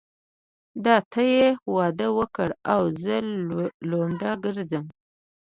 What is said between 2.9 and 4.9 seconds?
زه لونډه ګرځم.